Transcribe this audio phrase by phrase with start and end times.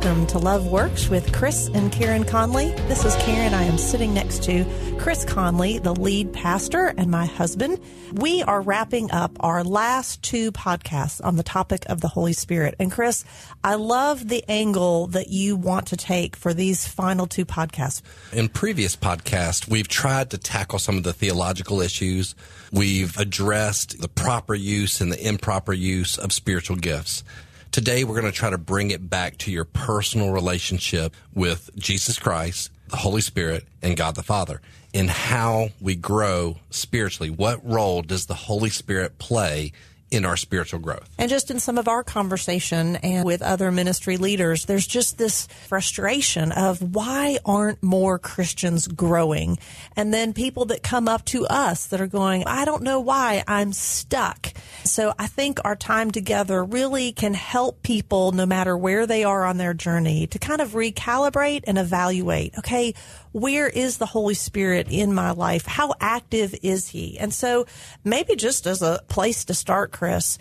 [0.00, 2.72] welcome to Love Works with Chris and Karen Conlee.
[2.86, 3.52] This is Karen.
[3.52, 4.64] I am sitting next to
[4.96, 7.80] Chris Conlee, the lead pastor, and my husband.
[8.12, 12.76] We are wrapping up our last two podcasts on the topic of the Holy Spirit.
[12.78, 13.24] And Chris,
[13.64, 18.00] I love the angle that you want to take for these final two podcasts.
[18.32, 22.36] In previous podcasts, we've tried to tackle some of the theological issues.
[22.70, 27.24] We've addressed the proper use and the improper use of spiritual gifts.
[27.70, 32.18] Today, we're going to try to bring it back to your personal relationship with Jesus
[32.18, 34.60] Christ, the Holy Spirit, and God the Father
[34.94, 37.30] and how we grow spiritually.
[37.30, 39.72] What role does the Holy Spirit play
[40.10, 41.08] in our spiritual growth.
[41.18, 45.46] And just in some of our conversation and with other ministry leaders, there's just this
[45.66, 49.58] frustration of why aren't more Christians growing?
[49.96, 53.44] And then people that come up to us that are going, I don't know why
[53.46, 54.52] I'm stuck.
[54.84, 59.44] So I think our time together really can help people no matter where they are
[59.44, 62.56] on their journey to kind of recalibrate and evaluate.
[62.58, 62.94] Okay,
[63.38, 65.66] where is the Holy Spirit in my life?
[65.66, 67.18] How active is he?
[67.18, 67.66] And so
[68.04, 70.38] maybe just as a place to start, Chris,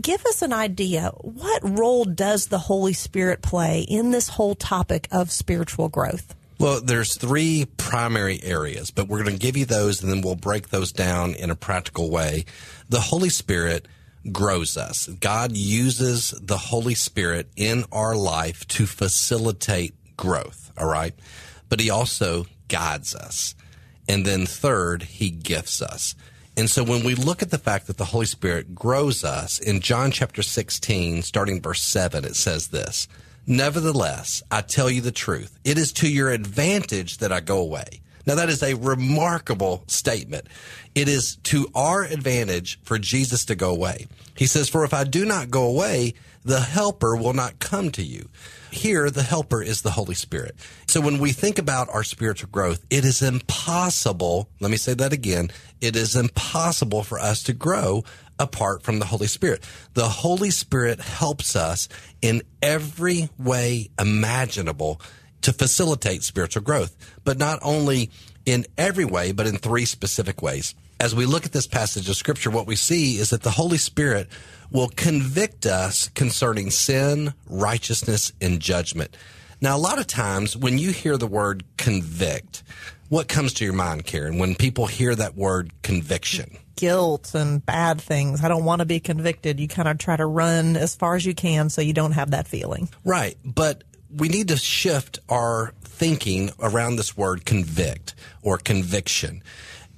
[0.00, 1.12] give us an idea.
[1.20, 6.34] What role does the Holy Spirit play in this whole topic of spiritual growth?
[6.58, 10.36] Well, there's three primary areas, but we're going to give you those and then we'll
[10.36, 12.44] break those down in a practical way.
[12.88, 13.88] The Holy Spirit
[14.30, 15.08] grows us.
[15.08, 20.72] God uses the Holy Spirit in our life to facilitate growth.
[20.78, 21.14] All right
[21.72, 23.54] but he also guides us.
[24.06, 26.14] And then third, he gifts us.
[26.54, 29.80] And so when we look at the fact that the Holy Spirit grows us in
[29.80, 33.08] John chapter 16, starting verse 7, it says this
[33.46, 35.58] Nevertheless, I tell you the truth.
[35.64, 38.02] It is to your advantage that I go away.
[38.26, 40.48] Now, that is a remarkable statement.
[40.94, 44.08] It is to our advantage for Jesus to go away.
[44.36, 46.12] He says, For if I do not go away,
[46.44, 48.28] the helper will not come to you.
[48.70, 50.56] Here, the helper is the Holy Spirit.
[50.86, 54.48] So when we think about our spiritual growth, it is impossible.
[54.60, 55.50] Let me say that again.
[55.80, 58.04] It is impossible for us to grow
[58.38, 59.62] apart from the Holy Spirit.
[59.94, 61.88] The Holy Spirit helps us
[62.20, 65.00] in every way imaginable
[65.42, 68.10] to facilitate spiritual growth, but not only
[68.46, 70.74] in every way, but in three specific ways.
[71.02, 73.76] As we look at this passage of scripture, what we see is that the Holy
[73.76, 74.28] Spirit
[74.70, 79.16] will convict us concerning sin, righteousness, and judgment.
[79.60, 82.62] Now, a lot of times when you hear the word convict,
[83.08, 86.56] what comes to your mind, Karen, when people hear that word conviction?
[86.76, 88.44] Guilt and bad things.
[88.44, 89.58] I don't want to be convicted.
[89.58, 92.30] You kind of try to run as far as you can so you don't have
[92.30, 92.88] that feeling.
[93.04, 93.36] Right.
[93.44, 99.42] But we need to shift our thinking around this word convict or conviction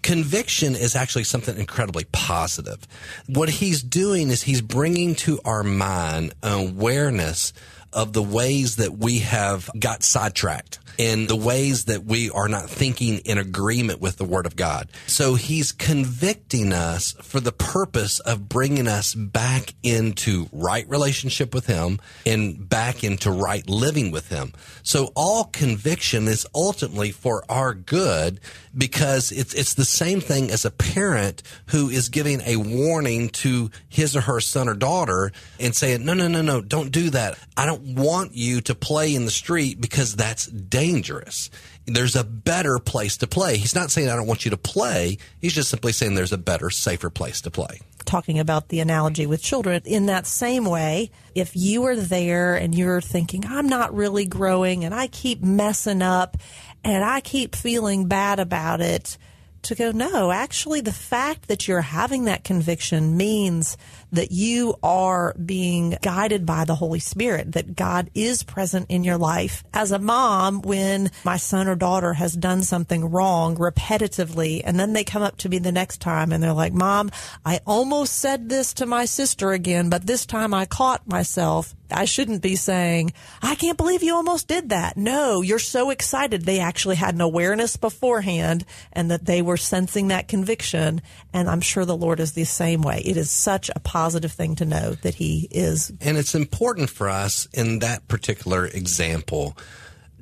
[0.04, 2.86] conviction is actually something incredibly positive.
[3.26, 7.52] What he's doing is he's bringing to our mind awareness
[7.92, 12.68] of the ways that we have got sidetracked in the ways that we are not
[12.68, 14.88] thinking in agreement with the Word of God.
[15.06, 21.66] So He's convicting us for the purpose of bringing us back into right relationship with
[21.66, 24.52] Him and back into right living with Him.
[24.82, 28.40] So all conviction is ultimately for our good
[28.76, 33.70] because it's, it's the same thing as a parent who is giving a warning to
[33.88, 37.38] his or her son or daughter and saying, no, no, no, no, don't do that.
[37.56, 41.48] I don't want you to play in the street because that's dangerous dangerous.
[41.86, 43.56] There's a better place to play.
[43.56, 45.16] He's not saying I don't want you to play.
[45.40, 47.80] He's just simply saying there's a better, safer place to play.
[48.04, 52.74] Talking about the analogy with children, in that same way, if you are there and
[52.74, 56.36] you're thinking, I'm not really growing and I keep messing up
[56.84, 59.16] and I keep feeling bad about it,
[59.64, 63.76] to go, no, actually, the fact that you're having that conviction means
[64.12, 69.18] that you are being guided by the Holy Spirit, that God is present in your
[69.18, 69.64] life.
[69.74, 74.92] As a mom, when my son or daughter has done something wrong repetitively, and then
[74.92, 77.10] they come up to me the next time and they're like, Mom,
[77.44, 81.74] I almost said this to my sister again, but this time I caught myself.
[81.94, 83.12] I shouldn't be saying,
[83.42, 84.96] I can't believe you almost did that.
[84.96, 86.42] No, you're so excited.
[86.42, 91.00] They actually had an awareness beforehand and that they were sensing that conviction.
[91.32, 93.00] And I'm sure the Lord is the same way.
[93.04, 95.92] It is such a positive thing to know that He is.
[96.00, 99.56] And it's important for us in that particular example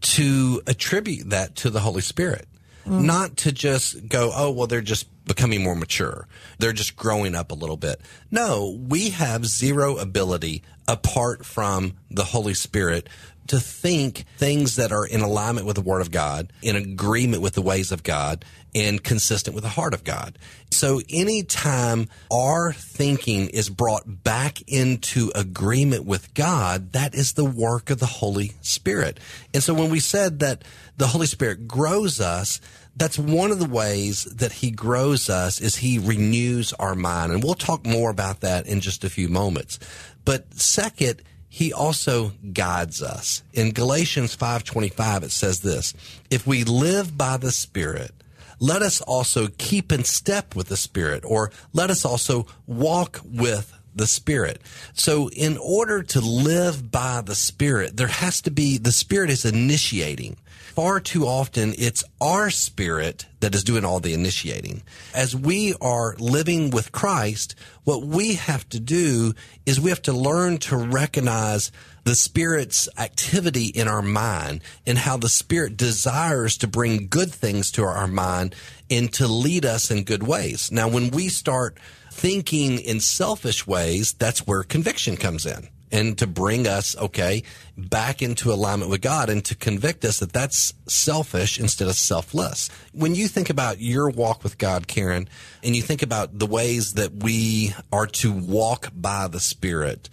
[0.02, 2.46] to attribute that to the Holy Spirit.
[2.86, 3.04] Mm.
[3.04, 6.26] Not to just go, oh, well, they're just becoming more mature.
[6.58, 8.00] They're just growing up a little bit.
[8.30, 13.08] No, we have zero ability apart from the Holy Spirit
[13.48, 17.54] to think things that are in alignment with the Word of God, in agreement with
[17.54, 18.44] the ways of God,
[18.74, 20.38] and consistent with the heart of God.
[20.70, 27.90] So anytime our thinking is brought back into agreement with God, that is the work
[27.90, 29.20] of the Holy Spirit.
[29.52, 30.64] And so when we said that
[30.96, 32.60] the Holy Spirit grows us,
[32.96, 37.32] that's one of the ways that he grows us is he renews our mind.
[37.32, 39.78] And we'll talk more about that in just a few moments.
[40.24, 41.22] But second,
[41.54, 43.42] he also guides us.
[43.52, 45.92] In Galatians 5:25 it says this,
[46.30, 48.14] if we live by the Spirit,
[48.58, 53.70] let us also keep in step with the Spirit or let us also walk with
[53.94, 54.62] the Spirit.
[54.94, 59.44] So in order to live by the Spirit, there has to be, the Spirit is
[59.44, 60.38] initiating
[60.74, 64.82] far too often it's our spirit that is doing all the initiating.
[65.14, 67.54] As we are living with Christ,
[67.84, 69.34] what we have to do
[69.66, 71.70] is we have to learn to recognize
[72.04, 77.70] the Spirit's activity in our mind and how the Spirit desires to bring good things
[77.72, 78.54] to our mind
[78.90, 80.72] and to lead us in good ways.
[80.72, 81.78] Now, when we start
[82.10, 87.42] thinking in selfish ways, that's where conviction comes in and to bring us, okay,
[87.76, 92.70] back into alignment with God and to convict us that that's selfish instead of selfless.
[92.92, 95.28] When you think about your walk with God, Karen,
[95.62, 100.08] and you think about the ways that we are to walk by the Spirit,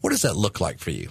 [0.00, 1.10] what does that look like for you?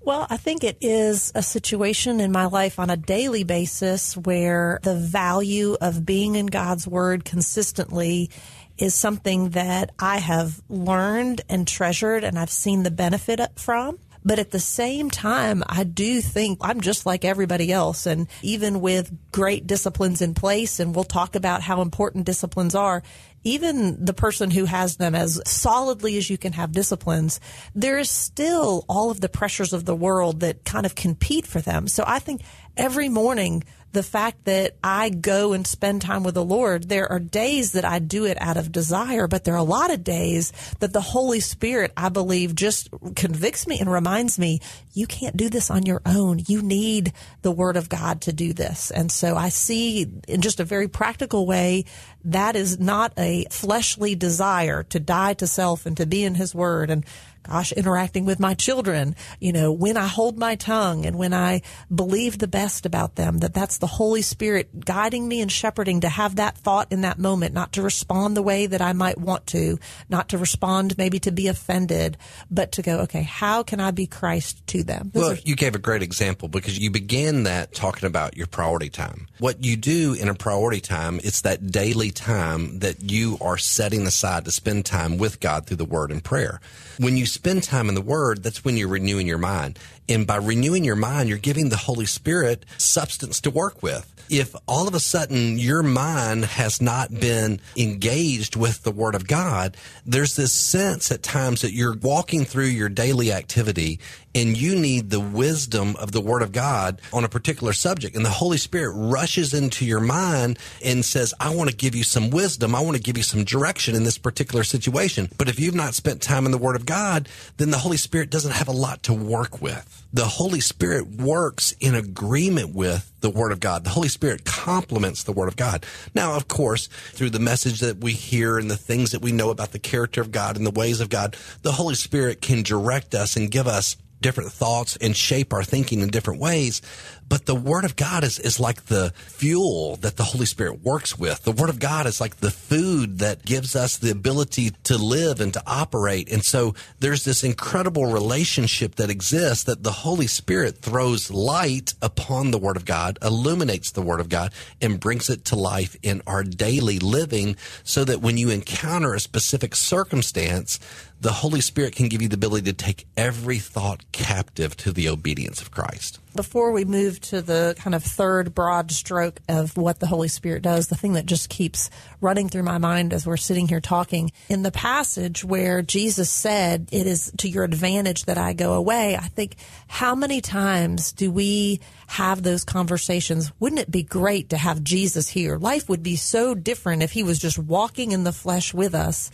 [0.00, 4.80] Well, I think it is a situation in my life on a daily basis where
[4.82, 8.30] the value of being in God's Word consistently
[8.78, 13.98] is something that I have learned and treasured and I've seen the benefit from.
[14.24, 18.04] But at the same time, I do think I'm just like everybody else.
[18.04, 23.02] And even with great disciplines in place, and we'll talk about how important disciplines are,
[23.44, 27.40] even the person who has them as solidly as you can have disciplines,
[27.74, 31.60] there is still all of the pressures of the world that kind of compete for
[31.60, 31.88] them.
[31.88, 32.42] So I think
[32.78, 37.18] every morning the fact that I go and spend time with the Lord, there are
[37.18, 40.52] days that I do it out of desire, but there are a lot of days
[40.80, 44.60] that the Holy Spirit, I believe, just convicts me and reminds me,
[44.92, 46.42] you can't do this on your own.
[46.46, 48.90] You need the Word of God to do this.
[48.90, 51.86] And so I see in just a very practical way,
[52.24, 56.54] that is not a fleshly desire to die to self and to be in His
[56.54, 56.90] Word.
[56.90, 57.06] And
[57.42, 61.62] gosh, interacting with my children, you know, when I hold my tongue and when I
[61.94, 66.08] believe the best about them, that that's the Holy Spirit guiding me and shepherding to
[66.08, 69.46] have that thought in that moment, not to respond the way that I might want
[69.48, 72.16] to, not to respond maybe to be offended,
[72.50, 75.10] but to go, okay, how can I be Christ to them?
[75.12, 78.46] Those well, are- you gave a great example because you began that talking about your
[78.46, 79.28] priority time.
[79.38, 84.06] What you do in a priority time, it's that daily time that you are setting
[84.06, 86.60] aside to spend time with God through the word and prayer.
[86.98, 89.78] When you spend time in the Word, that's when you're renewing your mind.
[90.08, 94.54] And by renewing your mind, you're giving the Holy Spirit substance to work with if
[94.66, 99.76] all of a sudden your mind has not been engaged with the Word of God,
[100.04, 104.00] there's this sense at times that you're walking through your daily activity
[104.38, 108.14] and you need the wisdom of the Word of God on a particular subject.
[108.14, 112.04] And the Holy Spirit rushes into your mind and says, I want to give you
[112.04, 112.74] some wisdom.
[112.74, 115.28] I want to give you some direction in this particular situation.
[115.38, 118.30] But if you've not spent time in the Word of God, then the Holy Spirit
[118.30, 120.06] doesn't have a lot to work with.
[120.12, 123.82] The Holy Spirit works in agreement with the Word of God.
[123.82, 125.84] The Holy Spirit complements the Word of God.
[126.14, 129.50] Now, of course, through the message that we hear and the things that we know
[129.50, 133.14] about the character of God and the ways of God, the Holy Spirit can direct
[133.14, 136.82] us and give us different thoughts and shape our thinking in different ways.
[137.28, 141.18] But the Word of God is, is like the fuel that the Holy Spirit works
[141.18, 141.42] with.
[141.42, 145.40] The Word of God is like the food that gives us the ability to live
[145.40, 146.32] and to operate.
[146.32, 152.50] And so there's this incredible relationship that exists that the Holy Spirit throws light upon
[152.50, 156.22] the Word of God, illuminates the Word of God, and brings it to life in
[156.26, 160.78] our daily living so that when you encounter a specific circumstance,
[161.20, 165.08] the Holy Spirit can give you the ability to take every thought captive to the
[165.08, 166.20] obedience of Christ.
[166.36, 170.62] Before we move to the kind of third broad stroke of what the Holy Spirit
[170.62, 174.32] does, the thing that just keeps running through my mind as we're sitting here talking,
[174.48, 179.16] in the passage where Jesus said, It is to your advantage that I go away,
[179.16, 179.56] I think,
[179.86, 183.52] how many times do we have those conversations?
[183.60, 185.58] Wouldn't it be great to have Jesus here?
[185.58, 189.30] Life would be so different if he was just walking in the flesh with us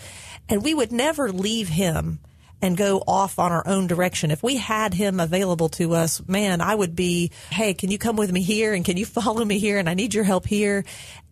[0.48, 2.18] and we would never leave him
[2.64, 4.30] and go off on our own direction.
[4.30, 8.16] If we had him available to us, man, I would be, hey, can you come
[8.16, 10.82] with me here and can you follow me here and I need your help here.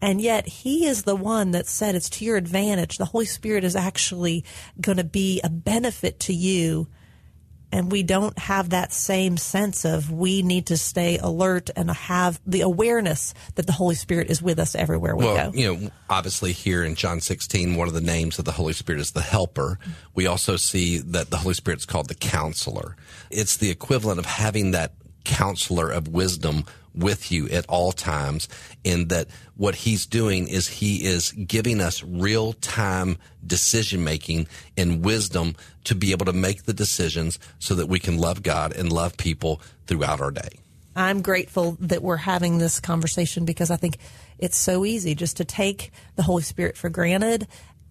[0.03, 2.99] And yet he is the one that said it's to your advantage.
[2.99, 4.45] The Holy Spirit is actually
[4.79, 6.89] going to be a benefit to you
[7.73, 12.41] and we don't have that same sense of we need to stay alert and have
[12.47, 15.59] the awareness that the Holy Spirit is with us everywhere we well, go.
[15.59, 19.01] you know, obviously here in John 16, one of the names of the Holy Spirit
[19.01, 19.79] is the helper.
[20.15, 22.97] We also see that the Holy Spirit is called the counselor.
[23.31, 24.93] It's the equivalent of having that
[25.25, 26.65] counselor of wisdom
[26.95, 28.49] with you at all times
[28.85, 34.47] in that what he's doing is he is giving us real time decision making
[34.77, 38.73] and wisdom to be able to make the decisions so that we can love God
[38.73, 40.51] and love people throughout our day.
[40.95, 43.97] I'm grateful that we're having this conversation because I think
[44.39, 47.47] it's so easy just to take the Holy Spirit for granted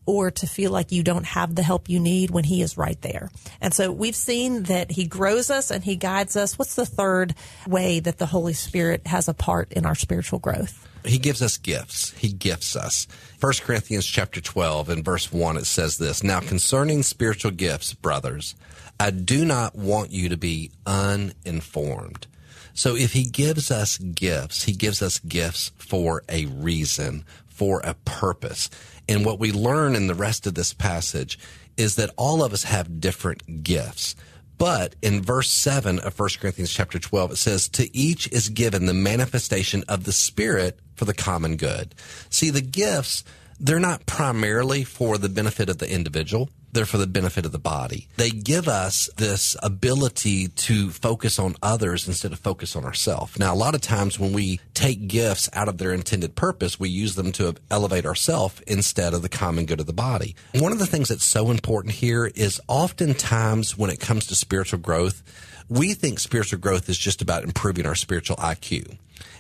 [0.06, 3.02] or to feel like you don't have the help you need when he is right
[3.02, 3.30] there.
[3.60, 6.58] And so we've seen that he grows us and he guides us.
[6.58, 7.36] What's the third
[7.68, 10.88] way that the Holy Spirit has a part in our spiritual growth?
[11.04, 12.12] He gives us gifts.
[12.12, 13.08] He gifts us.
[13.40, 18.56] 1 Corinthians chapter 12 and verse 1 it says this, "Now concerning spiritual gifts, brothers,
[19.00, 22.28] I do not want you to be uninformed."
[22.74, 27.26] So if he gives us gifts, he gives us gifts for a reason,
[27.62, 28.72] for a purpose.
[29.08, 31.38] And what we learn in the rest of this passage
[31.78, 34.16] is that all of us have different gifts.
[34.58, 38.88] But in verse 7 of 1 Corinthians chapter 12, it says, To each is given
[38.88, 41.94] the manifestation of the Spirit for the common good.
[42.32, 43.24] See, the gifts,
[43.60, 46.50] they're not primarily for the benefit of the individual.
[46.74, 48.08] They're for the benefit of the body.
[48.18, 53.38] They give us this ability to focus on others instead of focus on ourselves.
[53.38, 56.90] Now, a lot of times when we take gifts out of their intended purpose, we
[56.90, 60.36] use them to elevate ourselves instead of the common good of the body.
[60.56, 64.80] One of the things that's so important here is oftentimes when it comes to spiritual
[64.80, 65.24] growth,
[65.70, 68.98] we think spiritual growth is just about improving our spiritual IQ.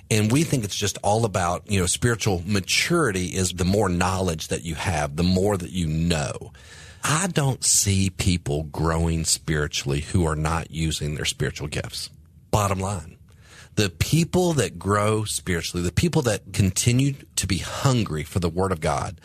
[0.09, 4.49] And we think it's just all about, you know, spiritual maturity is the more knowledge
[4.49, 6.51] that you have, the more that you know.
[7.03, 12.09] I don't see people growing spiritually who are not using their spiritual gifts.
[12.51, 13.17] Bottom line.
[13.75, 18.71] The people that grow spiritually, the people that continue to be hungry for the Word
[18.71, 19.19] of God,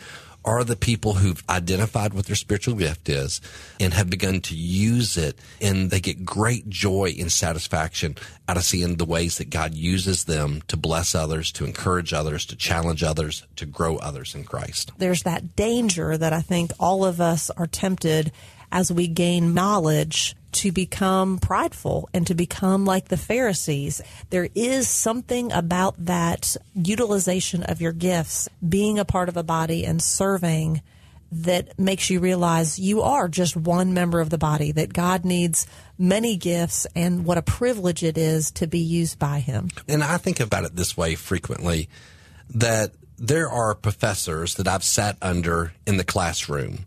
[0.47, 3.41] are the people who've identified what their spiritual gift is
[3.81, 8.15] and have begun to use it and they get great joy and satisfaction
[8.47, 12.45] out of seeing the ways that God uses them to bless others, to encourage others,
[12.45, 14.93] to challenge others, to grow others in Christ.
[14.97, 18.31] There's that danger that I think all of us are tempted
[18.71, 24.01] as we gain knowledge to become prideful and to become like the Pharisees.
[24.29, 29.85] There is something about that utilization of your gifts, being a part of a body
[29.85, 30.81] and serving
[31.31, 35.67] that makes you realize you are just one member of the body, that God needs
[35.97, 39.69] many gifts and what a privilege it is to be used by Him.
[39.87, 41.89] And I think about it this way frequently
[42.55, 46.85] that there are professors that I've sat under in the classroom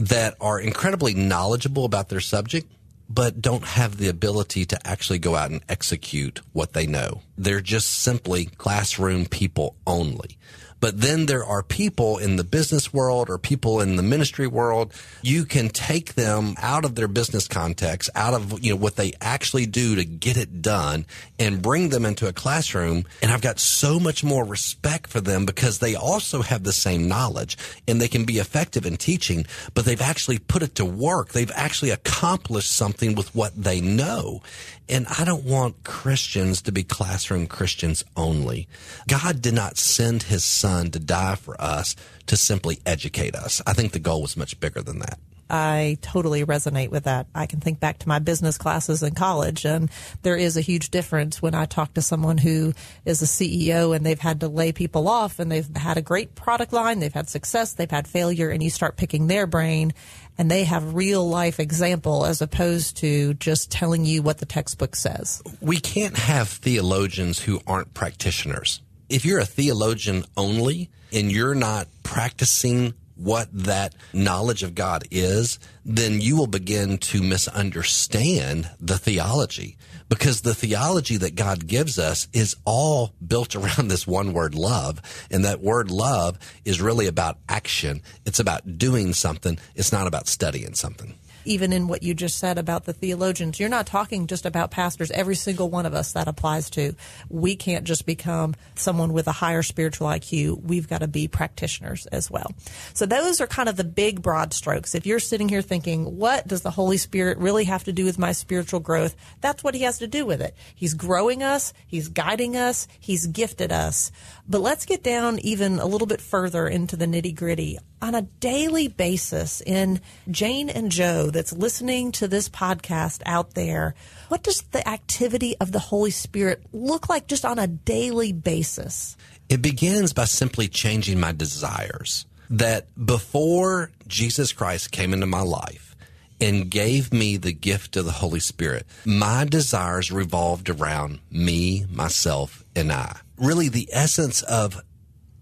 [0.00, 2.72] that are incredibly knowledgeable about their subject,
[3.08, 7.20] but don't have the ability to actually go out and execute what they know.
[7.36, 10.38] They're just simply classroom people only.
[10.80, 14.92] But then there are people in the business world or people in the ministry world.
[15.22, 19.12] You can take them out of their business context, out of, you know, what they
[19.20, 21.04] actually do to get it done
[21.38, 23.04] and bring them into a classroom.
[23.22, 27.06] And I've got so much more respect for them because they also have the same
[27.06, 29.44] knowledge and they can be effective in teaching,
[29.74, 31.32] but they've actually put it to work.
[31.32, 34.40] They've actually accomplished something with what they know.
[34.88, 38.66] And I don't want Christians to be classroom Christians only.
[39.06, 41.96] God did not send his son to die for us
[42.26, 43.60] to simply educate us.
[43.66, 45.18] I think the goal was much bigger than that.
[45.50, 47.26] I totally resonate with that.
[47.34, 49.90] I can think back to my business classes in college, and
[50.22, 52.72] there is a huge difference when I talk to someone who
[53.04, 56.36] is a CEO and they've had to lay people off and they've had a great
[56.36, 59.92] product line, they've had success, they've had failure, and you start picking their brain
[60.38, 64.96] and they have real life example as opposed to just telling you what the textbook
[64.96, 65.42] says.
[65.60, 68.80] We can't have theologians who aren't practitioners.
[69.10, 75.58] If you're a theologian only and you're not practicing what that knowledge of God is,
[75.84, 79.76] then you will begin to misunderstand the theology
[80.08, 85.02] because the theology that God gives us is all built around this one word love.
[85.28, 88.02] And that word love is really about action.
[88.24, 89.58] It's about doing something.
[89.74, 91.14] It's not about studying something
[91.44, 95.10] even in what you just said about the theologians, you're not talking just about pastors.
[95.10, 96.94] Every single one of us that applies to.
[97.28, 100.62] We can't just become someone with a higher spiritual IQ.
[100.62, 102.52] We've got to be practitioners as well.
[102.94, 104.94] So those are kind of the big broad strokes.
[104.94, 108.18] If you're sitting here thinking, what does the Holy Spirit really have to do with
[108.18, 109.14] my spiritual growth?
[109.40, 110.54] That's what he has to do with it.
[110.74, 111.72] He's growing us.
[111.86, 112.86] He's guiding us.
[112.98, 114.12] He's gifted us.
[114.50, 117.78] But let's get down even a little bit further into the nitty gritty.
[118.02, 123.94] On a daily basis in Jane and Joe, that's listening to this podcast out there,
[124.26, 129.16] what does the activity of the Holy Spirit look like just on a daily basis?
[129.48, 132.26] It begins by simply changing my desires.
[132.50, 135.94] That before Jesus Christ came into my life
[136.40, 142.64] and gave me the gift of the Holy Spirit, my desires revolved around me, myself,
[142.74, 143.20] and I.
[143.40, 144.82] Really, the essence of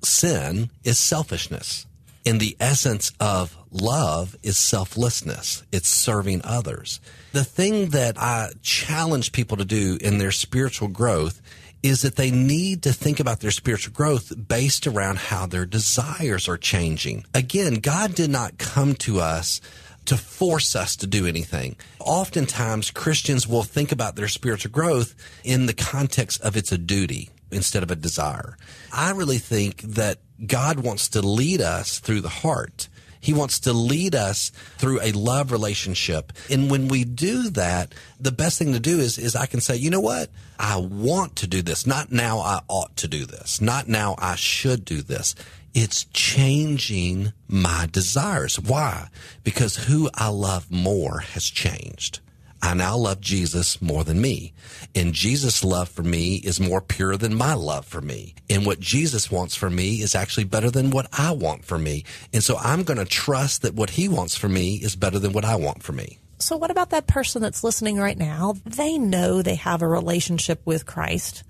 [0.05, 1.85] sin is selfishness.
[2.25, 5.65] And the essence of love is selflessness.
[5.73, 7.01] It's serving others.
[7.33, 11.43] The thing that I challenge people to do in their spiritual growth
[11.83, 16.49] is that they need to think about their spiritual growth based around how their desires
[16.49, 17.25] are changing.
[17.35, 19.61] Again, God did not come to us
[20.05, 21.77] to force us to do anything.
[21.99, 27.31] Oftentimes, Christians will think about their spiritual growth in the context of it's a duty
[27.51, 28.57] instead of a desire.
[28.93, 32.89] I really think that God wants to lead us through the heart.
[33.21, 36.33] He wants to lead us through a love relationship.
[36.49, 39.77] And when we do that, the best thing to do is, is I can say,
[39.77, 40.31] you know what?
[40.59, 41.87] I want to do this.
[41.87, 43.61] Not now I ought to do this.
[43.61, 45.35] Not now I should do this.
[45.75, 48.59] It's changing my desires.
[48.59, 49.09] Why?
[49.45, 52.21] Because who I love more has changed.
[52.61, 54.53] I now love Jesus more than me.
[54.95, 58.35] And Jesus' love for me is more pure than my love for me.
[58.51, 62.05] And what Jesus wants for me is actually better than what I want for me.
[62.33, 65.33] And so I'm going to trust that what he wants for me is better than
[65.33, 66.19] what I want for me.
[66.41, 68.55] So, what about that person that's listening right now?
[68.65, 71.43] They know they have a relationship with Christ,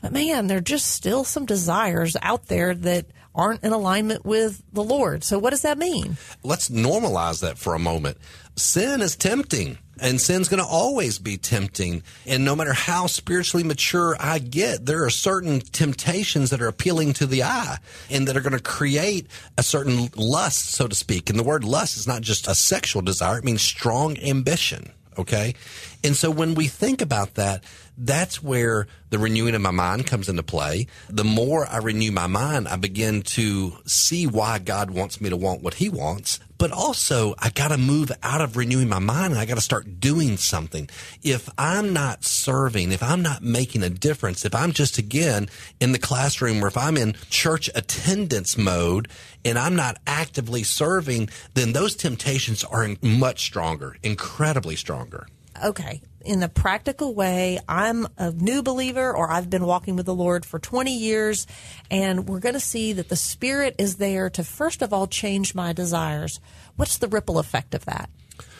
[0.00, 4.62] but man, there are just still some desires out there that aren't in alignment with
[4.72, 5.22] the Lord.
[5.22, 6.16] So, what does that mean?
[6.42, 8.18] Let's normalize that for a moment.
[8.56, 12.02] Sin is tempting and sin's going to always be tempting.
[12.26, 17.12] And no matter how spiritually mature I get, there are certain temptations that are appealing
[17.14, 17.78] to the eye
[18.10, 21.30] and that are going to create a certain lust, so to speak.
[21.30, 24.92] And the word lust is not just a sexual desire, it means strong ambition.
[25.18, 25.54] Okay.
[26.02, 27.62] And so when we think about that,
[27.96, 30.86] that's where the renewing of my mind comes into play.
[31.08, 35.36] The more I renew my mind, I begin to see why God wants me to
[35.36, 36.40] want what he wants.
[36.56, 39.60] But also, I got to move out of renewing my mind and I got to
[39.60, 40.88] start doing something.
[41.22, 45.48] If I'm not serving, if I'm not making a difference, if I'm just again
[45.80, 49.08] in the classroom or if I'm in church attendance mode
[49.44, 55.26] and I'm not actively serving, then those temptations are much stronger, incredibly stronger
[55.64, 60.14] okay, in a practical way, I'm a new believer or I've been walking with the
[60.14, 61.46] Lord for 20 years,
[61.90, 65.54] and we're going to see that the Spirit is there to, first of all, change
[65.54, 66.40] my desires.
[66.76, 68.10] What's the ripple effect of that?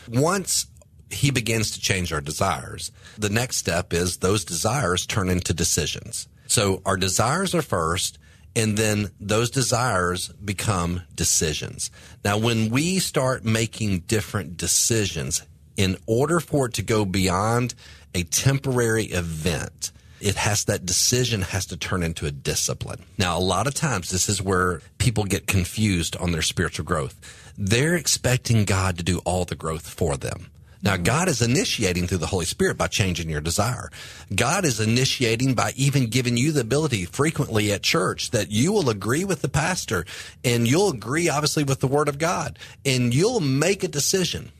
[0.09, 0.67] Once
[1.11, 6.29] he begins to change our desires, the next step is those desires turn into decisions.
[6.47, 8.19] So our desires are first,
[8.55, 11.91] and then those desires become decisions.
[12.25, 15.43] Now, when we start making different decisions,
[15.77, 17.75] in order for it to go beyond
[18.15, 23.05] a temporary event, it has that decision has to turn into a discipline.
[23.19, 27.19] Now, a lot of times this is where people get confused on their spiritual growth.
[27.59, 30.47] They're expecting God to do all the growth for them.
[30.83, 31.05] Now, mm-hmm.
[31.05, 33.91] God is initiating through the Holy Spirit by changing your desire.
[34.35, 38.91] God is initiating by even giving you the ability frequently at church that you will
[38.91, 40.05] agree with the pastor
[40.45, 44.53] and you'll agree, obviously, with the Word of God and you'll make a decision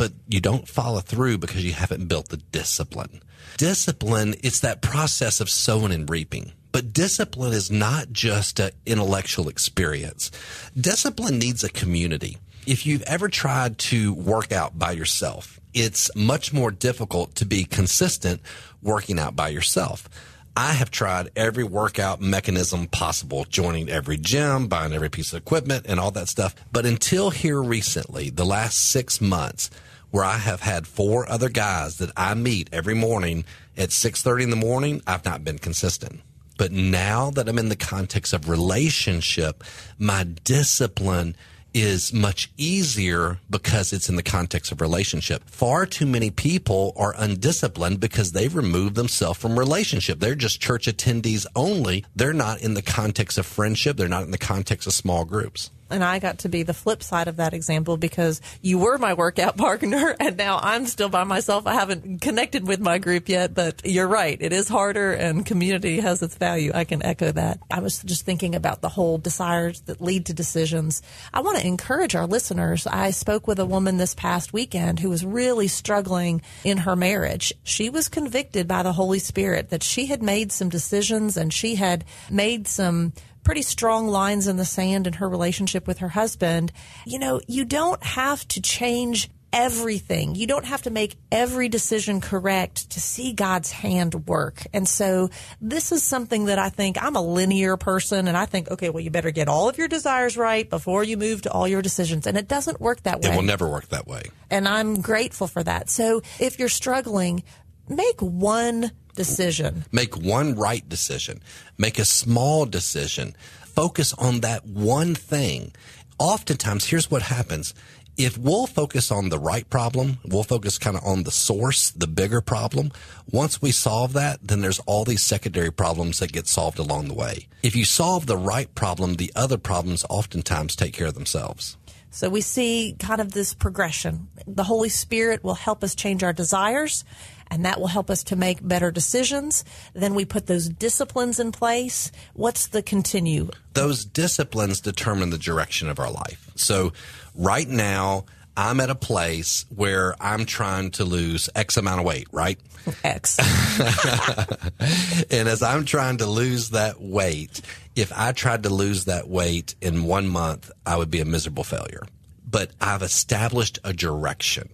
[0.00, 3.20] but you don't follow through because you haven't built the discipline.
[3.58, 6.52] Discipline, it's that process of sowing and reaping.
[6.72, 10.30] But discipline is not just an intellectual experience.
[10.74, 12.38] Discipline needs a community.
[12.66, 17.64] If you've ever tried to work out by yourself, it's much more difficult to be
[17.64, 18.40] consistent
[18.80, 20.08] working out by yourself.
[20.56, 25.84] I have tried every workout mechanism possible, joining every gym, buying every piece of equipment
[25.86, 26.54] and all that stuff.
[26.72, 29.68] But until here recently, the last six months,
[30.10, 33.44] where I have had four other guys that I meet every morning
[33.76, 36.20] at 6:30 in the morning, I've not been consistent.
[36.58, 39.64] But now that I'm in the context of relationship,
[39.98, 41.34] my discipline
[41.72, 45.48] is much easier because it's in the context of relationship.
[45.48, 50.18] Far too many people are undisciplined because they've removed themselves from relationship.
[50.18, 52.04] They're just church attendees only.
[52.14, 53.96] They're not in the context of friendship.
[53.96, 57.02] They're not in the context of small groups and I got to be the flip
[57.02, 61.24] side of that example because you were my workout partner and now I'm still by
[61.24, 61.66] myself.
[61.66, 64.36] I haven't connected with my group yet, but you're right.
[64.40, 66.72] It is harder and community has its value.
[66.74, 67.60] I can echo that.
[67.70, 71.02] I was just thinking about the whole desires that lead to decisions.
[71.32, 72.86] I want to encourage our listeners.
[72.86, 77.52] I spoke with a woman this past weekend who was really struggling in her marriage.
[77.62, 81.74] She was convicted by the Holy Spirit that she had made some decisions and she
[81.74, 86.72] had made some pretty strong lines in the sand in her relationship with her husband.
[87.06, 90.34] You know, you don't have to change everything.
[90.34, 94.62] You don't have to make every decision correct to see God's hand work.
[94.72, 98.70] And so this is something that I think I'm a linear person and I think,
[98.70, 101.66] okay, well, you better get all of your desires right before you move to all
[101.66, 102.26] your decisions.
[102.26, 103.30] And it doesn't work that way.
[103.30, 104.22] It will never work that way.
[104.50, 105.90] And I'm grateful for that.
[105.90, 107.42] So if you're struggling,
[107.88, 109.84] make one decision.
[109.92, 111.40] Make one right decision.
[111.78, 113.34] Make a small decision.
[113.64, 115.72] Focus on that one thing.
[116.18, 117.74] Oftentimes, here's what happens
[118.16, 122.06] if we'll focus on the right problem, we'll focus kind of on the source, the
[122.06, 122.92] bigger problem.
[123.30, 127.14] Once we solve that, then there's all these secondary problems that get solved along the
[127.14, 127.46] way.
[127.62, 131.78] If you solve the right problem, the other problems oftentimes take care of themselves.
[132.10, 134.28] So we see kind of this progression.
[134.46, 137.04] The Holy Spirit will help us change our desires
[137.50, 139.64] and that will help us to make better decisions.
[139.92, 142.12] Then we put those disciplines in place.
[142.34, 143.50] What's the continue?
[143.74, 146.50] Those disciplines determine the direction of our life.
[146.56, 146.92] So
[147.34, 152.26] right now, I'm at a place where I'm trying to lose X amount of weight,
[152.32, 152.58] right?
[153.04, 153.38] X.
[155.30, 157.60] and as I'm trying to lose that weight,
[157.96, 161.64] if I tried to lose that weight in one month, I would be a miserable
[161.64, 162.02] failure.
[162.48, 164.68] But I've established a direction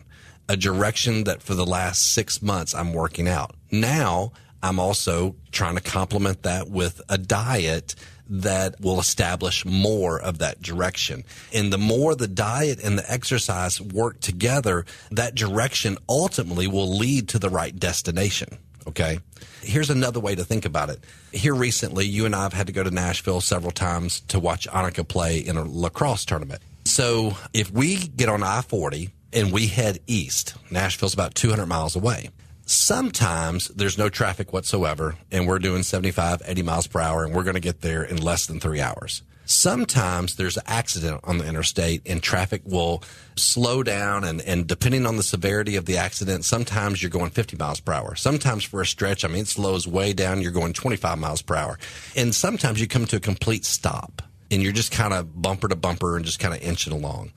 [0.48, 3.54] a direction that for the last six months I'm working out.
[3.70, 4.32] Now
[4.62, 7.94] I'm also trying to complement that with a diet
[8.28, 11.24] that will establish more of that direction.
[11.52, 17.28] And the more the diet and the exercise work together, that direction ultimately will lead
[17.30, 18.58] to the right destination.
[18.88, 19.20] Okay.
[19.62, 21.00] Here's another way to think about it.
[21.32, 24.68] Here recently, you and I have had to go to Nashville several times to watch
[24.68, 26.62] Annika play in a lacrosse tournament.
[26.84, 30.54] So if we get on I 40 and we head east.
[30.70, 32.30] Nashville's about 200 miles away.
[32.64, 37.44] Sometimes there's no traffic whatsoever and we're doing 75, 80 miles per hour and we're
[37.44, 39.22] going to get there in less than three hours.
[39.44, 43.04] Sometimes there's an accident on the interstate and traffic will
[43.36, 47.56] slow down and, and depending on the severity of the accident, sometimes you're going 50
[47.56, 48.16] miles per hour.
[48.16, 50.40] Sometimes for a stretch, I mean, it slows way down.
[50.40, 51.78] You're going 25 miles per hour.
[52.16, 55.76] And sometimes you come to a complete stop and you're just kind of bumper to
[55.76, 57.32] bumper and just kind of inching along.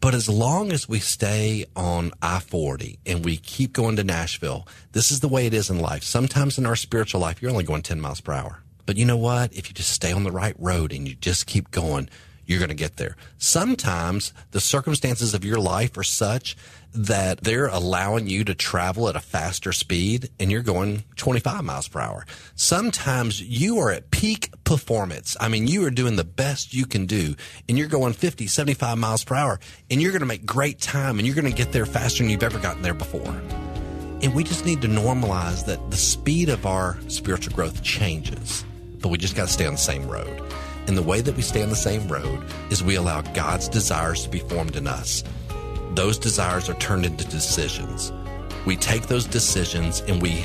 [0.00, 4.66] But as long as we stay on I 40 and we keep going to Nashville,
[4.92, 6.04] this is the way it is in life.
[6.04, 8.62] Sometimes in our spiritual life, you're only going 10 miles per hour.
[8.86, 9.52] But you know what?
[9.52, 12.08] If you just stay on the right road and you just keep going,
[12.50, 13.16] you're going to get there.
[13.38, 16.56] Sometimes the circumstances of your life are such
[16.92, 21.86] that they're allowing you to travel at a faster speed and you're going 25 miles
[21.86, 22.26] per hour.
[22.56, 25.36] Sometimes you are at peak performance.
[25.40, 27.36] I mean, you are doing the best you can do
[27.68, 31.20] and you're going 50, 75 miles per hour and you're going to make great time
[31.20, 33.40] and you're going to get there faster than you've ever gotten there before.
[34.22, 38.64] And we just need to normalize that the speed of our spiritual growth changes,
[39.00, 40.49] but we just got to stay on the same road.
[40.90, 44.24] And the way that we stay on the same road is we allow God's desires
[44.24, 45.22] to be formed in us
[45.94, 48.12] those desires are turned into decisions.
[48.64, 50.44] We take those decisions and we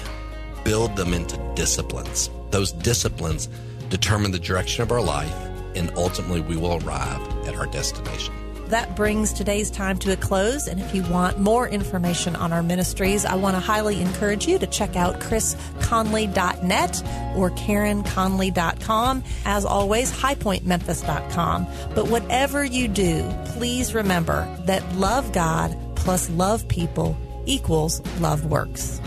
[0.63, 2.29] build them into disciplines.
[2.49, 3.47] Those disciplines
[3.89, 5.33] determine the direction of our life,
[5.75, 8.33] and ultimately we will arrive at our destination.
[8.67, 10.67] That brings today's time to a close.
[10.67, 14.57] And if you want more information on our ministries, I want to highly encourage you
[14.59, 17.03] to check out chrisconley.net
[17.35, 19.23] or karenconley.com.
[19.45, 21.67] As always, highpointmemphis.com.
[21.93, 28.99] But whatever you do, please remember that love God plus love people equals love works.